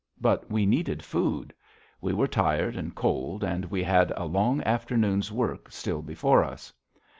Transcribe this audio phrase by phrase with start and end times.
[0.19, 1.53] But we needed food.
[2.01, 6.73] We were tired and cold, and we had a long afternoon's work still before us.